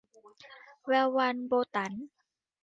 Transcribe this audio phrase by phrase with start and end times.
[0.85, 1.91] แวววัน- โบตั๋น